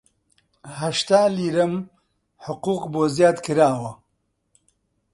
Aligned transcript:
هەشتا 0.79 1.21
لیرەم 1.37 1.73
حقووق 2.45 2.83
بۆ 2.93 3.03
زیاد 3.15 3.37
کراوە 3.45 3.91